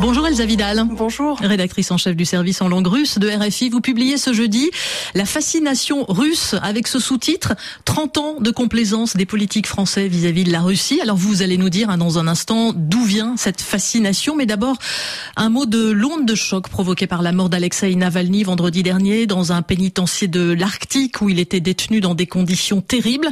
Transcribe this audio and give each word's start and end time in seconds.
Bonjour 0.00 0.26
Elsa 0.26 0.46
Vidal. 0.46 0.82
Bonjour. 0.92 1.38
Rédactrice 1.40 1.90
en 1.90 1.98
chef 1.98 2.16
du 2.16 2.24
service 2.24 2.62
en 2.62 2.68
langue 2.68 2.86
russe 2.86 3.18
de 3.18 3.28
RFI. 3.28 3.68
Vous 3.68 3.82
publiez 3.82 4.16
ce 4.16 4.32
jeudi 4.32 4.70
La 5.14 5.26
fascination 5.26 6.06
russe 6.08 6.54
avec 6.62 6.88
ce 6.88 6.98
sous-titre 6.98 7.52
30 7.84 8.16
ans 8.16 8.40
de 8.40 8.50
complaisance 8.50 9.14
des 9.14 9.26
politiques 9.26 9.66
français 9.66 10.08
vis-à-vis 10.08 10.44
de 10.44 10.52
la 10.52 10.62
Russie. 10.62 11.00
Alors 11.02 11.18
vous 11.18 11.42
allez 11.42 11.58
nous 11.58 11.68
dire 11.68 11.90
hein, 11.90 11.98
dans 11.98 12.18
un 12.18 12.28
instant 12.28 12.72
d'où 12.74 13.04
vient 13.04 13.34
cette 13.36 13.60
fascination. 13.60 14.36
Mais 14.36 14.46
d'abord, 14.46 14.78
un 15.36 15.50
mot 15.50 15.66
de 15.66 15.90
l'onde 15.90 16.24
de 16.24 16.34
choc 16.34 16.70
provoquée 16.70 17.06
par 17.06 17.20
la 17.20 17.32
mort 17.32 17.50
d'Alexei 17.50 17.94
Navalny 17.94 18.42
vendredi 18.42 18.82
dernier 18.82 19.26
dans 19.26 19.52
un 19.52 19.60
pénitencier 19.60 20.28
de 20.28 20.52
l'Arctique 20.52 21.20
où 21.20 21.28
il 21.28 21.38
était 21.38 21.60
détenu 21.60 22.00
dans 22.00 22.14
des 22.14 22.26
conditions 22.26 22.80
terribles. 22.80 23.28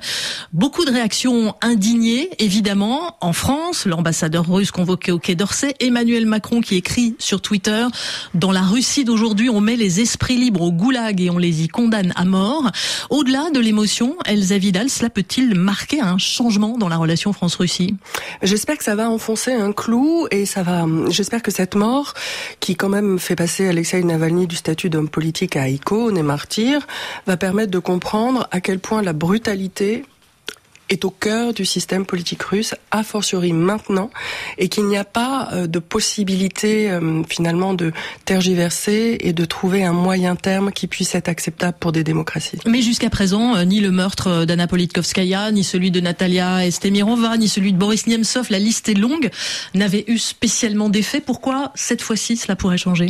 Beaucoup 0.52 0.84
de 0.84 0.90
réactions 0.90 1.54
indignées, 1.62 2.28
évidemment. 2.38 3.16
En 3.22 3.32
France, 3.32 3.86
l'ambassadeur 3.86 4.46
russe 4.46 4.70
convoqué 4.70 5.12
au 5.12 5.18
Quai 5.18 5.34
d'Orsay, 5.34 5.74
Emmanuel 5.80 6.26
Macron 6.26 6.57
qui 6.60 6.76
écrit 6.76 7.14
sur 7.18 7.40
Twitter 7.40 7.86
Dans 8.34 8.52
la 8.52 8.62
Russie 8.62 9.04
d'aujourd'hui, 9.04 9.50
on 9.50 9.60
met 9.60 9.76
les 9.76 10.00
esprits 10.00 10.36
libres 10.36 10.62
au 10.62 10.72
goulag 10.72 11.20
et 11.20 11.30
on 11.30 11.38
les 11.38 11.62
y 11.62 11.68
condamne 11.68 12.12
à 12.16 12.24
mort. 12.24 12.70
Au-delà 13.10 13.50
de 13.50 13.60
l'émotion, 13.60 14.16
Elsa 14.24 14.58
Vidal, 14.58 14.90
cela 14.90 15.10
peut-il 15.10 15.54
marquer 15.54 16.00
un 16.00 16.18
changement 16.18 16.78
dans 16.78 16.88
la 16.88 16.96
relation 16.96 17.32
France-Russie? 17.32 17.96
J'espère 18.42 18.78
que 18.78 18.84
ça 18.84 18.94
va 18.94 19.10
enfoncer 19.10 19.52
un 19.52 19.72
clou 19.72 20.26
et 20.30 20.46
ça 20.46 20.62
va. 20.62 20.86
J'espère 21.08 21.42
que 21.42 21.50
cette 21.50 21.74
mort, 21.74 22.14
qui 22.60 22.76
quand 22.76 22.88
même 22.88 23.18
fait 23.18 23.36
passer 23.36 23.68
Alexei 23.68 24.02
Navalny 24.02 24.46
du 24.46 24.56
statut 24.56 24.90
d'homme 24.90 25.08
politique 25.08 25.56
à 25.56 25.68
icône 25.68 26.16
et 26.16 26.22
martyr, 26.22 26.86
va 27.26 27.36
permettre 27.36 27.70
de 27.70 27.78
comprendre 27.78 28.48
à 28.50 28.60
quel 28.60 28.78
point 28.78 29.02
la 29.02 29.12
brutalité 29.12 30.04
est 30.88 31.04
au 31.04 31.10
cœur 31.10 31.52
du 31.52 31.64
système 31.64 32.06
politique 32.06 32.42
russe, 32.42 32.74
a 32.90 33.02
fortiori 33.02 33.52
maintenant, 33.52 34.10
et 34.56 34.68
qu'il 34.68 34.86
n'y 34.86 34.96
a 34.96 35.04
pas 35.04 35.48
euh, 35.52 35.66
de 35.66 35.78
possibilité 35.78 36.90
euh, 36.90 37.22
finalement 37.28 37.74
de 37.74 37.92
tergiverser 38.24 39.18
et 39.20 39.32
de 39.32 39.44
trouver 39.44 39.84
un 39.84 39.92
moyen 39.92 40.36
terme 40.36 40.72
qui 40.72 40.86
puisse 40.86 41.14
être 41.14 41.28
acceptable 41.28 41.76
pour 41.78 41.92
des 41.92 42.04
démocraties. 42.04 42.58
Mais 42.66 42.82
jusqu'à 42.82 43.10
présent, 43.10 43.56
euh, 43.56 43.64
ni 43.64 43.80
le 43.80 43.90
meurtre 43.90 44.44
d'Anna 44.44 44.66
Politkovskaya, 44.66 45.50
ni 45.52 45.64
celui 45.64 45.90
de 45.90 46.00
Natalia 46.00 46.66
Estemirova, 46.66 47.36
ni 47.36 47.48
celui 47.48 47.72
de 47.72 47.78
Boris 47.78 48.06
Nemtsov, 48.06 48.46
la 48.50 48.58
liste 48.58 48.88
est 48.88 48.94
longue, 48.94 49.30
n'avaient 49.74 50.04
eu 50.08 50.18
spécialement 50.18 50.88
d'effet. 50.88 51.20
Pourquoi 51.20 51.72
cette 51.74 52.02
fois-ci 52.02 52.36
cela 52.36 52.56
pourrait 52.56 52.78
changer? 52.78 53.08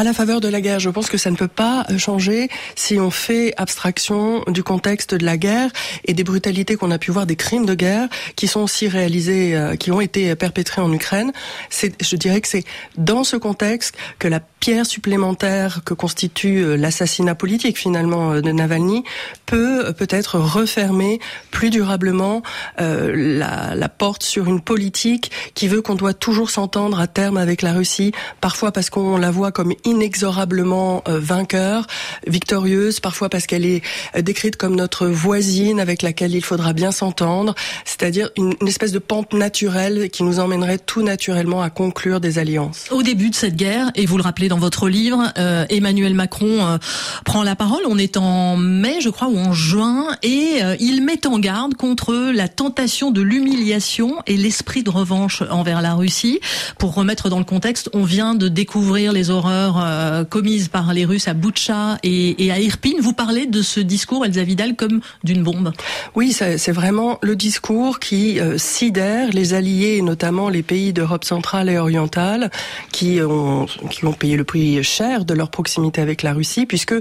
À 0.00 0.02
la 0.02 0.14
faveur 0.14 0.40
de 0.40 0.48
la 0.48 0.62
guerre. 0.62 0.80
Je 0.80 0.88
pense 0.88 1.10
que 1.10 1.18
ça 1.18 1.30
ne 1.30 1.36
peut 1.36 1.46
pas 1.46 1.84
euh, 1.90 1.98
changer 1.98 2.48
si 2.74 2.98
on 2.98 3.10
fait 3.10 3.52
abstraction 3.58 4.42
du 4.48 4.62
contexte 4.62 5.14
de 5.14 5.26
la 5.26 5.36
guerre 5.36 5.70
et 6.06 6.14
des 6.14 6.24
brutalités 6.24 6.76
qu'on 6.76 6.90
a 6.90 6.96
pu 6.96 7.10
voir, 7.10 7.26
des 7.26 7.36
crimes 7.36 7.66
de 7.66 7.74
guerre 7.74 8.08
qui 8.34 8.48
sont 8.48 8.60
aussi 8.60 8.88
réalisés, 8.88 9.54
euh, 9.54 9.76
qui 9.76 9.92
ont 9.92 10.00
été 10.00 10.34
perpétrés 10.36 10.80
en 10.80 10.90
Ukraine. 10.90 11.32
C'est, 11.68 12.02
je 12.02 12.16
dirais 12.16 12.40
que 12.40 12.48
c'est 12.48 12.64
dans 12.96 13.24
ce 13.24 13.36
contexte 13.36 13.94
que 14.18 14.26
la 14.26 14.40
pierre 14.60 14.86
supplémentaire 14.86 15.80
que 15.84 15.94
constitue 15.94 16.62
euh, 16.62 16.76
l'assassinat 16.76 17.34
politique 17.34 17.78
finalement 17.78 18.40
de 18.40 18.52
Navalny 18.52 19.04
peut 19.46 19.92
peut-être 19.92 20.38
refermer 20.38 21.18
plus 21.50 21.70
durablement 21.70 22.42
la, 22.78 23.74
la 23.74 23.88
porte 23.88 24.22
sur 24.22 24.46
une 24.46 24.60
politique 24.60 25.30
qui 25.54 25.68
veut 25.68 25.82
qu'on 25.82 25.94
doit 25.94 26.14
toujours 26.14 26.50
s'entendre 26.50 27.00
à 27.00 27.06
terme 27.06 27.36
avec 27.36 27.62
la 27.62 27.72
Russie, 27.72 28.12
parfois 28.40 28.72
parce 28.72 28.90
qu'on 28.90 29.16
la 29.16 29.30
voit 29.30 29.52
comme 29.52 29.72
inexorablement 29.84 31.02
euh, 31.08 31.18
vainqueur, 31.18 31.86
victorieuse, 32.26 33.00
parfois 33.00 33.28
parce 33.28 33.46
qu'elle 33.46 33.64
est 33.64 33.82
euh, 34.16 34.22
décrite 34.22 34.56
comme 34.56 34.76
notre 34.76 35.06
voisine 35.06 35.80
avec 35.80 36.02
laquelle 36.02 36.34
il 36.34 36.44
faudra 36.44 36.72
bien 36.72 36.92
s'entendre, 36.92 37.54
c'est-à-dire 37.84 38.30
une, 38.36 38.54
espèce 38.66 38.92
de 38.92 38.98
pente 38.98 39.32
naturelle 39.32 40.10
qui 40.10 40.22
nous 40.22 40.38
emmènerait 40.38 40.78
tout 40.78 41.02
naturellement 41.02 41.62
à 41.62 41.70
conclure 41.70 42.20
des 42.20 42.38
alliances. 42.38 42.86
Au 42.90 43.02
début 43.02 43.30
de 43.30 43.34
cette 43.34 43.56
guerre, 43.56 43.90
et 43.94 44.06
vous 44.06 44.16
le 44.16 44.22
rappelez 44.22 44.48
dans 44.50 44.58
votre 44.58 44.88
livre, 44.88 45.32
euh, 45.38 45.64
Emmanuel 45.70 46.14
Macron 46.14 46.78
prend 47.24 47.42
la 47.42 47.56
parole. 47.56 47.80
On 47.88 47.96
est 47.96 48.18
en 48.18 48.56
mai, 48.56 49.00
je 49.00 49.08
crois, 49.08 49.28
ou 49.28 49.38
en 49.38 49.52
juin, 49.52 50.16
et 50.22 50.60
il 50.78 51.02
met 51.02 51.26
en 51.26 51.38
garde 51.38 51.74
contre 51.74 52.30
la 52.32 52.48
tentation 52.48 53.10
de 53.10 53.22
l'humiliation 53.22 54.16
et 54.26 54.36
l'esprit 54.36 54.82
de 54.82 54.90
revanche 54.90 55.42
envers 55.50 55.80
la 55.80 55.94
Russie. 55.94 56.40
Pour 56.78 56.94
remettre 56.94 57.28
dans 57.28 57.38
le 57.38 57.44
contexte, 57.44 57.88
on 57.94 58.04
vient 58.04 58.34
de 58.34 58.48
découvrir 58.48 59.12
les 59.12 59.30
horreurs 59.30 59.80
euh, 59.82 60.24
commises 60.24 60.68
par 60.68 60.92
les 60.92 61.04
Russes 61.04 61.28
à 61.28 61.34
Boutcha 61.34 61.98
et, 62.02 62.50
à 62.50 62.58
Irpin. 62.58 62.94
Vous 63.00 63.12
parlez 63.12 63.46
de 63.46 63.62
ce 63.62 63.80
discours, 63.80 64.24
Elsa 64.24 64.42
Vidal, 64.42 64.76
comme 64.76 65.00
d'une 65.24 65.42
bombe. 65.42 65.72
Oui, 66.14 66.32
c'est 66.32 66.72
vraiment 66.72 67.18
le 67.22 67.36
discours 67.36 68.00
qui 68.00 68.40
euh, 68.40 68.58
sidère 68.58 69.30
les 69.32 69.54
alliés, 69.54 70.02
notamment 70.02 70.48
les 70.48 70.62
pays 70.62 70.92
d'Europe 70.92 71.24
centrale 71.24 71.68
et 71.68 71.78
orientale, 71.78 72.50
qui 72.92 73.20
ont, 73.22 73.66
qui 73.90 74.04
ont 74.04 74.12
payé 74.12 74.36
le 74.40 74.44
prix 74.44 74.82
cher 74.82 75.26
de 75.26 75.34
leur 75.34 75.50
proximité 75.50 76.00
avec 76.00 76.22
la 76.22 76.32
Russie, 76.32 76.64
puisque 76.64 76.94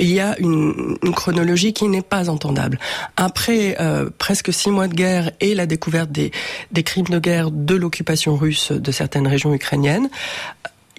il 0.00 0.10
y 0.10 0.18
a 0.18 0.34
une, 0.38 0.96
chronologie 1.14 1.72
qui 1.72 1.88
n'est 1.88 2.02
pas 2.02 2.30
entendable. 2.30 2.78
Après 3.16 3.76
euh, 3.80 4.08
presque 4.18 4.52
six 4.52 4.70
mois 4.70 4.88
de 4.88 4.94
guerre 4.94 5.30
et 5.40 5.54
la 5.54 5.66
découverte 5.66 6.10
des, 6.10 6.30
des 6.72 6.82
crimes 6.82 7.08
de 7.08 7.18
guerre 7.18 7.50
de 7.50 7.74
l'occupation 7.74 8.36
russe 8.36 8.72
de 8.72 8.92
certaines 8.92 9.26
régions 9.26 9.52
ukrainiennes, 9.52 10.08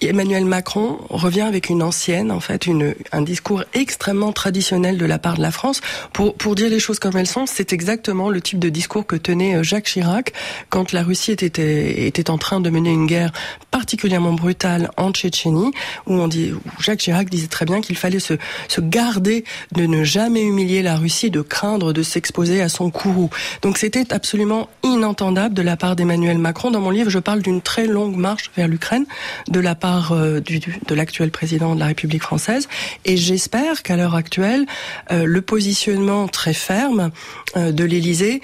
Emmanuel 0.00 0.44
Macron 0.44 0.98
revient 1.10 1.40
avec 1.42 1.68
une 1.68 1.82
ancienne, 1.82 2.30
en 2.30 2.38
fait, 2.38 2.66
une, 2.66 2.94
un 3.10 3.22
discours 3.22 3.64
extrêmement 3.74 4.32
traditionnel 4.32 4.96
de 4.96 5.04
la 5.04 5.18
part 5.18 5.36
de 5.36 5.42
la 5.42 5.50
France. 5.50 5.80
Pour, 6.12 6.34
pour 6.34 6.54
dire 6.54 6.70
les 6.70 6.78
choses 6.78 7.00
comme 7.00 7.16
elles 7.16 7.26
sont, 7.26 7.46
c'est 7.46 7.72
exactement 7.72 8.30
le 8.30 8.40
type 8.40 8.60
de 8.60 8.68
discours 8.68 9.06
que 9.06 9.16
tenait 9.16 9.56
euh, 9.56 9.62
Jacques 9.64 9.86
Chirac 9.86 10.32
quand 10.68 10.92
la 10.92 11.02
Russie 11.02 11.32
était, 11.32 12.06
était 12.06 12.30
en 12.30 12.38
train 12.38 12.60
de 12.60 12.70
mener 12.70 12.90
une 12.90 13.06
guerre 13.06 13.32
particulièrement 13.72 14.32
brutale 14.32 14.90
en 14.96 15.10
Tchétchénie, 15.10 15.72
où 16.06 16.14
on 16.14 16.28
dit, 16.28 16.52
où 16.52 16.60
Jacques 16.80 17.00
Chirac 17.00 17.28
disait 17.28 17.48
très 17.48 17.64
bien 17.64 17.80
qu'il 17.80 17.96
fallait 17.96 18.20
se, 18.20 18.34
se 18.68 18.80
garder 18.80 19.44
de 19.72 19.86
ne 19.86 20.04
jamais 20.04 20.42
humilier 20.42 20.82
la 20.82 20.96
Russie, 20.96 21.30
de 21.30 21.40
craindre 21.40 21.92
de 21.92 22.02
s'exposer 22.04 22.62
à 22.62 22.68
son 22.68 22.90
courroux. 22.90 23.30
Donc 23.62 23.78
c'était 23.78 24.12
absolument 24.12 24.68
inentendable 24.84 25.54
de 25.54 25.62
la 25.62 25.76
part 25.76 25.96
d'Emmanuel 25.96 26.38
Macron. 26.38 26.70
Dans 26.70 26.80
mon 26.80 26.90
livre, 26.90 27.10
je 27.10 27.18
parle 27.18 27.42
d'une 27.42 27.60
très 27.60 27.86
longue 27.86 28.16
marche 28.16 28.52
vers 28.56 28.68
l'Ukraine 28.68 29.04
de 29.48 29.58
la 29.58 29.74
part 29.74 29.87
euh, 29.88 30.40
du, 30.40 30.60
de 30.60 30.94
l'actuel 30.94 31.30
président 31.30 31.74
de 31.74 31.80
la 31.80 31.86
République 31.86 32.22
française. 32.22 32.68
Et 33.04 33.16
j'espère 33.16 33.82
qu'à 33.82 33.96
l'heure 33.96 34.14
actuelle, 34.14 34.66
euh, 35.10 35.24
le 35.24 35.40
positionnement 35.40 36.28
très 36.28 36.52
ferme 36.52 37.10
euh, 37.56 37.72
de 37.72 37.84
l'Élysée 37.84 38.42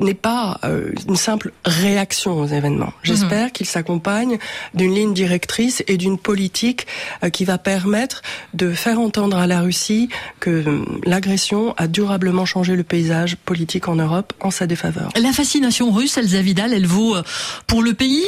n'est 0.00 0.14
pas 0.14 0.60
une 1.08 1.16
simple 1.16 1.52
réaction 1.64 2.38
aux 2.38 2.46
événements. 2.46 2.92
J'espère 3.02 3.46
mhm. 3.46 3.50
qu'il 3.50 3.66
s'accompagne 3.66 4.38
d'une 4.74 4.94
ligne 4.94 5.14
directrice 5.14 5.82
et 5.88 5.96
d'une 5.96 6.18
politique 6.18 6.86
qui 7.32 7.44
va 7.44 7.58
permettre 7.58 8.22
de 8.54 8.72
faire 8.72 9.00
entendre 9.00 9.36
à 9.36 9.46
la 9.46 9.60
Russie 9.60 10.08
que 10.40 10.64
l'agression 11.04 11.74
a 11.76 11.86
durablement 11.86 12.44
changé 12.44 12.76
le 12.76 12.82
paysage 12.82 13.36
politique 13.36 13.88
en 13.88 13.96
Europe 13.96 14.32
en 14.40 14.50
sa 14.50 14.66
défaveur. 14.66 15.10
La 15.20 15.32
fascination 15.32 15.90
russe, 15.90 16.16
Elsa 16.16 16.40
Vidal, 16.40 16.72
elle 16.72 16.86
vaut 16.86 17.16
pour 17.66 17.82
le 17.82 17.94
pays, 17.94 18.26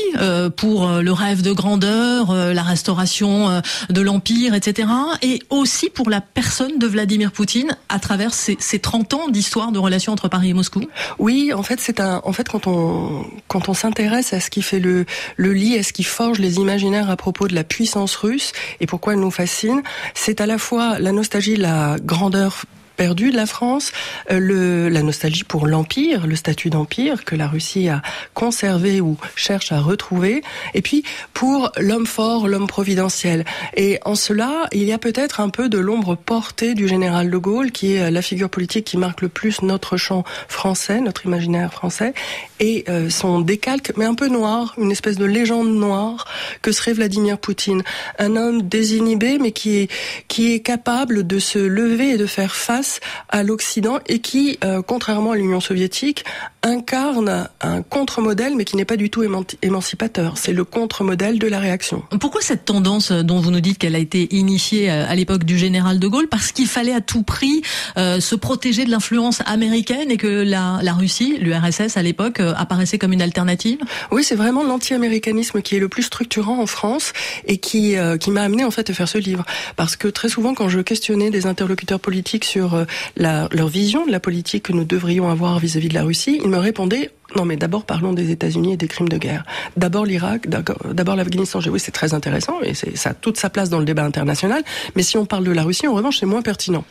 pour 0.56 0.88
le 0.88 1.12
rêve 1.12 1.42
de 1.42 1.52
grandeur, 1.52 2.07
euh, 2.30 2.52
la 2.52 2.62
restauration 2.62 3.48
euh, 3.48 3.60
de 3.90 4.00
l'Empire, 4.00 4.54
etc. 4.54 4.88
Et 5.22 5.40
aussi 5.50 5.90
pour 5.90 6.10
la 6.10 6.20
personne 6.20 6.78
de 6.78 6.86
Vladimir 6.86 7.32
Poutine 7.32 7.76
à 7.88 7.98
travers 7.98 8.34
ces, 8.34 8.56
ces 8.60 8.78
30 8.78 9.14
ans 9.14 9.28
d'histoire 9.28 9.72
de 9.72 9.78
relations 9.78 10.12
entre 10.12 10.28
Paris 10.28 10.50
et 10.50 10.54
Moscou 10.54 10.82
Oui, 11.18 11.52
en 11.52 11.62
fait, 11.62 11.80
c'est 11.80 12.00
un, 12.00 12.20
en 12.24 12.32
fait, 12.32 12.48
quand 12.48 12.66
on, 12.66 13.24
quand 13.46 13.68
on 13.68 13.74
s'intéresse 13.74 14.32
à 14.32 14.40
ce 14.40 14.50
qui 14.50 14.62
fait 14.62 14.80
le, 14.80 15.06
le 15.36 15.52
lit, 15.52 15.78
à 15.78 15.82
ce 15.82 15.92
qui 15.92 16.04
forge 16.04 16.38
les 16.38 16.56
imaginaires 16.56 17.10
à 17.10 17.16
propos 17.16 17.48
de 17.48 17.54
la 17.54 17.64
puissance 17.64 18.16
russe 18.16 18.52
et 18.80 18.86
pourquoi 18.86 19.12
elle 19.14 19.20
nous 19.20 19.30
fascine, 19.30 19.82
c'est 20.14 20.40
à 20.40 20.46
la 20.46 20.58
fois 20.58 20.98
la 20.98 21.12
nostalgie, 21.12 21.56
la 21.56 21.96
grandeur 22.02 22.64
perdu 22.98 23.30
de 23.30 23.36
la 23.36 23.46
France, 23.46 23.92
euh, 24.30 24.40
le, 24.40 24.88
la 24.88 25.02
nostalgie 25.02 25.44
pour 25.44 25.66
l'empire, 25.66 26.26
le 26.26 26.34
statut 26.34 26.68
d'empire 26.68 27.24
que 27.24 27.36
la 27.36 27.46
Russie 27.46 27.88
a 27.88 28.02
conservé 28.34 29.00
ou 29.00 29.16
cherche 29.36 29.70
à 29.70 29.80
retrouver, 29.80 30.42
et 30.74 30.82
puis 30.82 31.04
pour 31.32 31.70
l'homme 31.78 32.06
fort, 32.06 32.48
l'homme 32.48 32.66
providentiel. 32.66 33.44
Et 33.76 34.00
en 34.04 34.16
cela, 34.16 34.66
il 34.72 34.82
y 34.82 34.92
a 34.92 34.98
peut-être 34.98 35.40
un 35.40 35.48
peu 35.48 35.68
de 35.68 35.78
l'ombre 35.78 36.16
portée 36.16 36.74
du 36.74 36.88
général 36.88 37.30
de 37.30 37.38
Gaulle, 37.38 37.70
qui 37.70 37.94
est 37.94 38.10
la 38.10 38.20
figure 38.20 38.50
politique 38.50 38.84
qui 38.84 38.96
marque 38.96 39.22
le 39.22 39.28
plus 39.28 39.62
notre 39.62 39.96
champ 39.96 40.24
français, 40.48 41.00
notre 41.00 41.24
imaginaire 41.24 41.72
français, 41.72 42.14
et 42.58 42.84
euh, 42.88 43.10
son 43.10 43.40
décalque, 43.40 43.92
mais 43.96 44.06
un 44.06 44.14
peu 44.14 44.28
noir, 44.28 44.74
une 44.76 44.90
espèce 44.90 45.16
de 45.16 45.24
légende 45.24 45.72
noire 45.72 46.26
que 46.62 46.72
serait 46.72 46.94
Vladimir 46.94 47.38
Poutine, 47.38 47.84
un 48.18 48.34
homme 48.34 48.62
désinhibé, 48.62 49.38
mais 49.38 49.52
qui 49.52 49.76
est 49.76 49.88
qui 50.26 50.52
est 50.52 50.60
capable 50.60 51.24
de 51.26 51.38
se 51.38 51.60
lever 51.60 52.10
et 52.10 52.16
de 52.16 52.26
faire 52.26 52.56
face 52.56 52.87
face 52.88 53.00
à 53.28 53.42
l'Occident 53.42 53.98
et 54.06 54.20
qui, 54.20 54.58
euh, 54.64 54.82
contrairement 54.82 55.32
à 55.32 55.36
l'Union 55.36 55.60
soviétique, 55.60 56.24
incarne 56.62 57.48
un 57.60 57.82
contre-modèle, 57.82 58.54
mais 58.56 58.64
qui 58.64 58.76
n'est 58.76 58.84
pas 58.84 58.96
du 58.96 59.10
tout 59.10 59.22
émancipateur. 59.62 60.38
C'est 60.38 60.52
le 60.52 60.64
contre-modèle 60.64 61.38
de 61.38 61.46
la 61.46 61.60
réaction. 61.60 62.02
Pourquoi 62.20 62.40
cette 62.40 62.64
tendance 62.64 63.12
dont 63.12 63.40
vous 63.40 63.50
nous 63.50 63.60
dites 63.60 63.78
qu'elle 63.78 63.94
a 63.94 63.98
été 63.98 64.34
initiée 64.34 64.90
à 64.90 65.14
l'époque 65.14 65.44
du 65.44 65.56
général 65.56 65.98
de 65.98 66.08
Gaulle? 66.08 66.28
Parce 66.28 66.52
qu'il 66.52 66.66
fallait 66.66 66.92
à 66.92 67.00
tout 67.00 67.22
prix 67.22 67.62
euh, 67.96 68.20
se 68.20 68.34
protéger 68.34 68.84
de 68.84 68.90
l'influence 68.90 69.40
américaine 69.46 70.10
et 70.10 70.16
que 70.16 70.26
la, 70.26 70.80
la 70.82 70.92
Russie, 70.94 71.38
l'URSS 71.40 71.96
à 71.96 72.02
l'époque, 72.02 72.40
euh, 72.40 72.54
apparaissait 72.56 72.98
comme 72.98 73.12
une 73.12 73.22
alternative? 73.22 73.78
Oui, 74.10 74.24
c'est 74.24 74.34
vraiment 74.34 74.64
l'anti-américanisme 74.64 75.62
qui 75.62 75.76
est 75.76 75.80
le 75.80 75.88
plus 75.88 76.02
structurant 76.02 76.60
en 76.60 76.66
France 76.66 77.12
et 77.46 77.58
qui, 77.58 77.96
euh, 77.96 78.16
qui 78.16 78.30
m'a 78.30 78.42
amené 78.42 78.64
en 78.64 78.70
fait 78.70 78.90
à 78.90 78.94
faire 78.94 79.08
ce 79.08 79.18
livre. 79.18 79.44
Parce 79.76 79.96
que 79.96 80.08
très 80.08 80.28
souvent, 80.28 80.54
quand 80.54 80.68
je 80.68 80.80
questionnais 80.80 81.30
des 81.30 81.46
interlocuteurs 81.46 82.00
politiques 82.00 82.44
sur 82.44 82.77
la, 83.16 83.48
leur 83.52 83.68
vision 83.68 84.06
de 84.06 84.12
la 84.12 84.20
politique 84.20 84.64
que 84.64 84.72
nous 84.72 84.84
devrions 84.84 85.28
avoir 85.30 85.58
vis-à-vis 85.58 85.86
-vis 85.86 85.90
de 85.90 85.94
la 85.94 86.04
Russie, 86.04 86.40
ils 86.42 86.50
me 86.50 86.58
répondaient 86.58 87.10
non, 87.36 87.44
mais 87.44 87.56
d'abord 87.56 87.84
parlons 87.84 88.14
des 88.14 88.30
États-Unis 88.30 88.72
et 88.72 88.76
des 88.78 88.88
crimes 88.88 89.08
de 89.08 89.18
guerre. 89.18 89.44
D'abord 89.76 90.06
l'Irak, 90.06 90.48
d'abord 90.48 91.16
l'Afghanistan. 91.16 91.60
Oui, 91.70 91.78
c'est 91.78 91.92
très 91.92 92.14
intéressant 92.14 92.60
et 92.62 92.72
ça 92.74 93.10
a 93.10 93.14
toute 93.14 93.36
sa 93.36 93.50
place 93.50 93.68
dans 93.68 93.78
le 93.78 93.84
débat 93.84 94.04
international. 94.04 94.62
Mais 94.96 95.02
si 95.02 95.18
on 95.18 95.26
parle 95.26 95.44
de 95.44 95.52
la 95.52 95.62
Russie, 95.62 95.86
en 95.86 95.94
revanche, 95.94 96.18
c'est 96.20 96.26
moins 96.26 96.42
pertinent. 96.42 96.84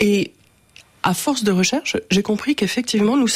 Et 0.00 0.32
à 1.02 1.14
force 1.14 1.44
de 1.44 1.52
recherche, 1.52 1.96
j'ai 2.10 2.22
compris 2.22 2.56
qu'effectivement, 2.56 3.16
nous 3.16 3.28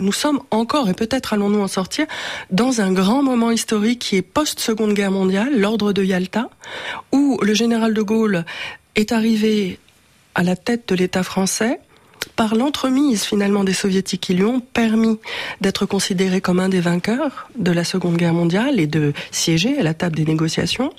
nous 0.00 0.12
sommes 0.12 0.40
encore, 0.50 0.88
et 0.90 0.94
peut-être 0.94 1.32
allons-nous 1.32 1.60
en 1.60 1.68
sortir, 1.68 2.06
dans 2.50 2.80
un 2.80 2.92
grand 2.92 3.22
moment 3.22 3.50
historique 3.50 4.00
qui 4.00 4.16
est 4.16 4.22
post-seconde 4.22 4.92
guerre 4.92 5.10
mondiale, 5.10 5.58
l'ordre 5.58 5.92
de 5.92 6.02
Yalta, 6.04 6.50
où 7.12 7.38
le 7.40 7.54
général 7.54 7.94
de 7.94 8.02
Gaulle 8.02 8.44
est 8.94 9.10
arrivé 9.10 9.78
à 10.34 10.42
la 10.42 10.56
tête 10.56 10.88
de 10.88 10.94
l'État 10.94 11.22
français, 11.22 11.80
par 12.36 12.54
l'entremise 12.54 13.24
finalement 13.24 13.64
des 13.64 13.72
soviétiques 13.72 14.22
qui 14.22 14.34
lui 14.34 14.44
ont 14.44 14.60
permis 14.60 15.18
d'être 15.60 15.86
considéré 15.86 16.40
comme 16.40 16.60
un 16.60 16.68
des 16.68 16.80
vainqueurs 16.80 17.48
de 17.56 17.70
la 17.70 17.84
Seconde 17.84 18.16
Guerre 18.16 18.34
mondiale 18.34 18.80
et 18.80 18.86
de 18.86 19.12
siéger 19.30 19.78
à 19.78 19.82
la 19.82 19.94
table 19.94 20.16
des 20.16 20.24
négociations. 20.24 20.90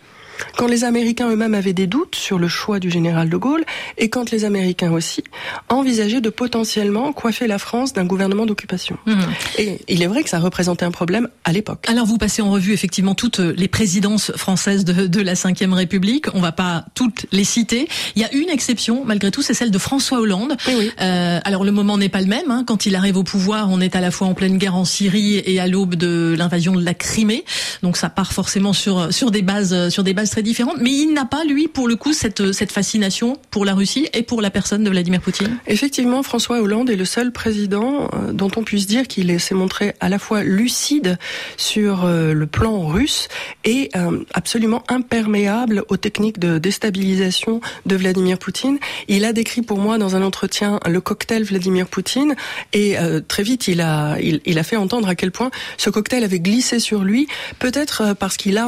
Quand 0.57 0.67
les 0.67 0.83
Américains 0.83 1.29
eux-mêmes 1.29 1.53
avaient 1.53 1.73
des 1.73 1.87
doutes 1.87 2.15
sur 2.15 2.39
le 2.39 2.47
choix 2.47 2.79
du 2.79 2.89
général 2.89 3.29
de 3.29 3.37
Gaulle, 3.37 3.65
et 3.97 4.09
quand 4.09 4.31
les 4.31 4.45
Américains 4.45 4.91
aussi 4.91 5.23
envisageaient 5.69 6.21
de 6.21 6.29
potentiellement 6.29 7.13
coiffer 7.13 7.47
la 7.47 7.59
France 7.59 7.93
d'un 7.93 8.05
gouvernement 8.05 8.45
d'occupation. 8.45 8.97
Mmh. 9.05 9.19
Et 9.57 9.79
il 9.87 10.01
est 10.03 10.07
vrai 10.07 10.23
que 10.23 10.29
ça 10.29 10.39
représentait 10.39 10.85
un 10.85 10.91
problème 10.91 11.29
à 11.43 11.51
l'époque. 11.51 11.85
Alors 11.87 12.05
vous 12.05 12.17
passez 12.17 12.41
en 12.41 12.51
revue 12.51 12.73
effectivement 12.73 13.15
toutes 13.15 13.39
les 13.39 13.67
présidences 13.67 14.31
françaises 14.35 14.85
de, 14.85 15.07
de 15.07 15.21
la 15.21 15.33
Ve 15.33 15.73
République. 15.73 16.27
On 16.33 16.41
va 16.41 16.51
pas 16.51 16.85
toutes 16.95 17.25
les 17.31 17.43
citer. 17.43 17.87
Il 18.15 18.21
y 18.21 18.25
a 18.25 18.33
une 18.33 18.49
exception, 18.49 19.03
malgré 19.05 19.31
tout, 19.31 19.41
c'est 19.41 19.53
celle 19.53 19.71
de 19.71 19.77
François 19.77 20.19
Hollande. 20.19 20.55
Oui, 20.67 20.91
euh, 21.01 21.39
alors 21.43 21.63
le 21.63 21.71
moment 21.71 21.97
n'est 21.97 22.09
pas 22.09 22.21
le 22.21 22.27
même. 22.27 22.49
Hein. 22.49 22.63
Quand 22.65 22.85
il 22.85 22.95
arrive 22.95 23.17
au 23.17 23.23
pouvoir, 23.23 23.69
on 23.69 23.81
est 23.81 23.95
à 23.95 24.01
la 24.01 24.11
fois 24.11 24.27
en 24.27 24.33
pleine 24.33 24.57
guerre 24.57 24.75
en 24.75 24.85
Syrie 24.85 25.41
et 25.45 25.59
à 25.59 25.67
l'aube 25.67 25.95
de 25.95 26.35
l'invasion 26.37 26.75
de 26.75 26.83
la 26.83 26.93
Crimée. 26.93 27.45
Donc 27.83 27.97
ça 27.97 28.09
part 28.09 28.33
forcément 28.33 28.73
sur 28.73 29.13
sur 29.13 29.31
des 29.31 29.41
bases 29.41 29.89
sur 29.89 30.03
des 30.03 30.13
bases 30.13 30.24
très 30.29 30.41
différentes, 30.41 30.77
mais 30.81 30.91
il 30.91 31.13
n'a 31.13 31.25
pas, 31.25 31.43
lui, 31.43 31.67
pour 31.67 31.87
le 31.87 31.95
coup, 31.95 32.13
cette, 32.13 32.71
fascination 32.71 33.37
pour 33.51 33.65
la 33.65 33.73
Russie 33.73 34.07
et 34.13 34.23
pour 34.23 34.41
la 34.41 34.49
personne 34.49 34.83
de 34.83 34.89
Vladimir 34.89 35.21
Poutine 35.21 35.57
Effectivement, 35.67 36.23
François 36.23 36.61
Hollande 36.61 36.89
est 36.89 36.95
le 36.95 37.05
seul 37.05 37.31
président 37.31 38.09
euh, 38.13 38.33
dont 38.33 38.51
on 38.55 38.63
puisse 38.63 38.87
dire 38.87 39.07
qu'il 39.07 39.39
s'est 39.39 39.55
montré 39.55 39.93
à 39.99 40.09
la 40.09 40.19
fois 40.19 40.43
lucide 40.43 41.17
sur 41.57 42.05
euh, 42.05 42.33
le 42.33 42.47
plan 42.47 42.87
russe 42.87 43.27
et 43.63 43.89
euh, 43.95 44.23
absolument 44.33 44.83
imperméable 44.87 45.83
aux 45.89 45.97
techniques 45.97 46.39
de 46.39 46.57
déstabilisation 46.57 47.61
de 47.85 47.95
Vladimir 47.95 48.37
Poutine. 48.39 48.79
Il 49.07 49.25
a 49.25 49.33
décrit 49.33 49.61
pour 49.61 49.77
moi 49.77 49.97
dans 49.97 50.15
un 50.15 50.21
entretien 50.21 50.79
le 50.87 51.01
cocktail 51.01 51.43
Vladimir 51.43 51.87
Poutine 51.87 52.35
et 52.73 52.95
très 53.27 53.43
vite 53.43 53.67
il, 53.67 53.81
a 53.81 54.17
fait 54.63 54.75
entendre 54.75 55.07
à 55.07 55.15
quel 55.15 55.31
point 55.31 55.51
ce 55.77 55.89
cocktail 55.89 56.23
avait 56.23 56.39
glissé 56.39 56.79
sur 56.79 57.03
lui, 57.03 57.27
peut-être 57.59 58.15
parce 58.19 58.37
qu'il 58.37 58.57
a 58.57 58.67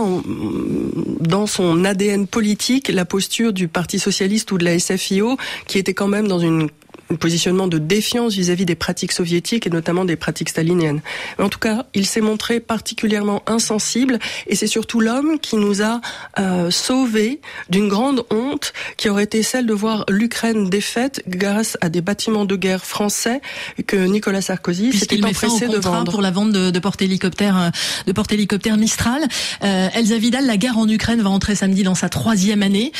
dans 1.19 1.46
son 1.47 1.85
ADN 1.85 2.27
politique 2.27 2.89
la 2.89 3.05
posture 3.05 3.53
du 3.53 3.67
Parti 3.67 3.99
socialiste 3.99 4.51
ou 4.51 4.57
de 4.57 4.65
la 4.65 4.77
SFIO, 4.77 5.38
qui 5.67 5.77
était 5.77 5.94
quand 5.94 6.07
même 6.07 6.27
dans 6.27 6.39
une 6.39 6.57
un 6.57 6.67
positionnement 7.15 7.68
de 7.68 7.77
défiance 7.77 8.33
vis-à-vis 8.33 8.65
des 8.65 8.75
pratiques 8.75 9.12
soviétiques 9.12 9.68
et 9.68 9.69
notamment 9.69 10.04
des 10.04 10.15
pratiques 10.15 10.50
staliniennes. 10.50 11.01
en 11.39 11.50
tout 11.50 11.59
cas, 11.59 11.86
il 11.94 12.06
s'est 12.06 12.21
montré 12.21 12.59
particulièrement 12.59 13.44
insensible 13.48 14.19
et 14.48 14.56
c'est 14.56 14.68
surtout 14.68 15.00
l'homme 15.00 15.39
qui 15.39 15.56
nous 15.56 15.81
a 15.81 16.01
euh, 16.39 16.69
sauvés 16.71 17.39
d'une 17.69 17.88
grande 17.88 18.25
honte 18.31 18.74
qui 18.98 19.09
aurait 19.09 19.24
été 19.24 19.44
celle 19.44 19.65
de 19.65 19.74
voir 19.74 20.06
l'Ukraine 20.09 20.69
défaite 20.69 21.24
grâce 21.27 21.77
à 21.81 21.89
des 21.89 22.01
bâtiments 22.01 22.45
de 22.45 22.56
guerre 22.56 22.86
français 22.86 23.42
que 23.86 23.95
Nicolas 23.95 24.42
Sarkozy 24.42 24.92
s'était 24.92 25.24
empressé 25.24 25.68
de 25.68 25.77
vendre 25.77 26.12
pour 26.12 26.21
la 26.21 26.31
vente 26.31 26.51
de, 26.51 26.71
de 26.71 26.80
porte-hélicoptères 26.80 27.57
euh, 27.57 27.69
de 28.06 28.12
porte-hélicoptères 28.12 28.77
Mistral. 28.77 29.21
Euh, 29.63 29.89
Elsa 29.94 30.18
Vidal, 30.18 30.45
la 30.45 30.57
guerre 30.57 30.77
en 30.77 30.88
Ukraine 30.88 31.21
va 31.21 31.30
entrer 31.30 31.56
samedi 31.56 31.83
dans 31.83 31.95
sa 31.95 32.09
troisième 32.09 32.63
année. 32.63 32.92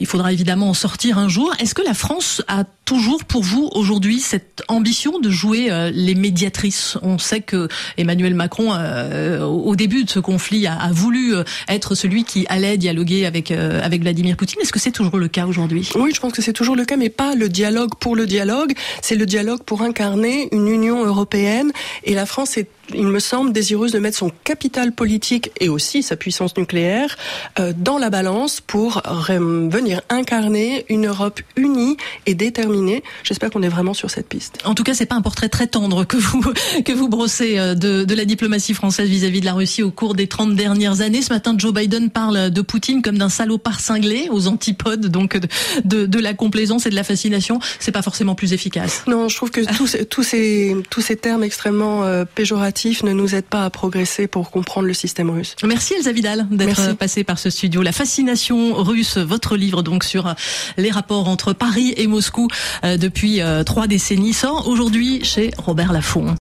Il 0.00 0.06
faudra 0.06 0.32
évidemment 0.32 0.70
en 0.70 0.74
sortir 0.74 1.18
un 1.18 1.28
jour. 1.28 1.52
Est-ce 1.58 1.74
que 1.74 1.82
la 1.82 1.94
France 1.94 2.42
a 2.48 2.64
toujours 2.84 3.24
pour 3.24 3.42
vous 3.42 3.53
aujourd'hui 3.72 4.20
cette 4.20 4.62
ambition 4.68 5.18
de 5.18 5.30
jouer 5.30 5.70
euh, 5.70 5.90
les 5.92 6.14
médiatrices? 6.14 6.98
On 7.02 7.18
sait 7.18 7.40
que 7.40 7.68
Emmanuel 7.96 8.34
Macron, 8.34 8.72
euh, 8.72 9.42
au 9.42 9.76
début 9.76 10.04
de 10.04 10.10
ce 10.10 10.18
conflit, 10.18 10.66
a, 10.66 10.90
voulu 10.92 11.34
euh, 11.34 11.44
être 11.68 11.94
celui 11.94 12.24
qui 12.24 12.46
allait 12.48 12.76
dialoguer 12.76 13.26
avec 13.26 13.50
avec 13.50 14.02
Vladimir 14.02 14.36
Poutine. 14.36 14.60
Est-ce 14.60 14.72
que 14.72 14.78
c'est 14.78 14.90
toujours 14.90 15.18
le 15.18 15.28
cas 15.28 15.46
aujourd'hui? 15.46 15.88
Oui, 15.94 16.12
je 16.14 16.20
pense 16.20 16.32
que 16.32 16.42
c'est 16.42 16.52
toujours 16.52 16.76
le 16.76 16.84
cas, 16.84 16.96
mais 16.96 17.10
pas 17.10 17.34
le 17.34 17.48
dialogue 17.48 17.94
pour 18.00 18.16
le 18.16 18.26
dialogue. 18.26 18.72
C'est 19.02 19.16
le 19.16 19.26
dialogue 19.26 19.62
pour 19.62 19.82
incarner 19.82 20.48
une 20.52 20.68
Union 20.68 21.04
européenne. 21.04 21.72
Et 22.04 22.14
la 22.14 22.26
France 22.26 22.56
est 22.56 22.68
il 22.92 23.06
me 23.06 23.18
semble, 23.18 23.52
désireuse 23.52 23.92
de 23.92 23.98
mettre 23.98 24.18
son 24.18 24.30
capital 24.44 24.92
politique 24.92 25.50
et 25.60 25.68
aussi 25.68 26.02
sa 26.02 26.16
puissance 26.16 26.56
nucléaire 26.56 27.16
euh, 27.58 27.72
dans 27.76 27.98
la 27.98 28.10
balance 28.10 28.60
pour 28.60 29.02
venir 29.28 30.02
incarner 30.10 30.84
une 30.88 31.06
Europe 31.06 31.40
unie 31.56 31.96
et 32.26 32.34
déterminée. 32.34 33.02
J'espère 33.22 33.50
qu'on 33.50 33.62
est 33.62 33.68
vraiment 33.68 33.94
sur 33.94 34.10
cette 34.10 34.28
piste. 34.28 34.58
En 34.64 34.74
tout 34.74 34.82
cas, 34.82 34.94
c'est 34.94 35.06
pas 35.06 35.14
un 35.14 35.22
portrait 35.22 35.48
très 35.48 35.66
tendre 35.66 36.04
que 36.04 36.16
vous 36.16 36.42
que 36.84 36.92
vous 36.92 37.08
brossez 37.08 37.58
euh, 37.58 37.74
de, 37.74 38.04
de 38.04 38.14
la 38.14 38.24
diplomatie 38.24 38.74
française 38.74 39.08
vis-à-vis 39.08 39.40
de 39.40 39.46
la 39.46 39.54
Russie 39.54 39.82
au 39.82 39.90
cours 39.90 40.14
des 40.14 40.26
30 40.26 40.54
dernières 40.54 41.00
années. 41.00 41.22
Ce 41.22 41.32
matin, 41.32 41.54
Joe 41.56 41.72
Biden 41.72 42.10
parle 42.10 42.50
de 42.50 42.60
Poutine 42.60 43.02
comme 43.02 43.18
d'un 43.18 43.28
salopard 43.28 43.80
cinglé 43.80 44.28
aux 44.30 44.46
antipodes 44.46 45.06
donc 45.06 45.36
de, 45.36 45.48
de, 45.84 46.06
de 46.06 46.18
la 46.18 46.34
complaisance 46.34 46.86
et 46.86 46.90
de 46.90 46.94
la 46.94 47.04
fascination. 47.04 47.60
C'est 47.78 47.92
pas 47.92 48.02
forcément 48.02 48.34
plus 48.34 48.52
efficace. 48.52 49.04
Non, 49.06 49.28
je 49.28 49.36
trouve 49.36 49.50
que 49.50 49.60
tous, 49.76 49.96
tous 50.10 50.22
ces 50.22 50.76
tous 50.90 51.00
ces 51.00 51.16
termes 51.16 51.44
extrêmement 51.44 52.04
euh, 52.04 52.24
péjoratifs 52.24 52.73
ne 53.02 53.12
nous 53.12 53.34
aide 53.34 53.44
pas 53.44 53.64
à 53.64 53.70
progresser 53.70 54.26
pour 54.26 54.50
comprendre 54.50 54.86
le 54.86 54.94
système 54.94 55.30
russe. 55.30 55.56
Merci 55.64 55.94
Elsa 55.94 56.12
Vidal 56.12 56.46
d'être 56.50 56.94
passée 56.94 57.24
par 57.24 57.38
ce 57.38 57.50
studio. 57.50 57.82
La 57.82 57.92
fascination 57.92 58.74
russe, 58.74 59.16
votre 59.16 59.56
livre 59.56 59.82
donc 59.82 60.04
sur 60.04 60.26
euh, 60.26 60.32
les 60.76 60.90
rapports 60.90 61.28
entre 61.28 61.52
Paris 61.52 61.94
et 61.96 62.06
Moscou 62.06 62.48
euh, 62.84 62.96
depuis 62.96 63.40
euh, 63.40 63.64
trois 63.64 63.86
décennies 63.86 64.32
sort 64.32 64.68
aujourd'hui 64.68 65.24
chez 65.24 65.50
Robert 65.58 65.92
Laffont. 65.92 66.26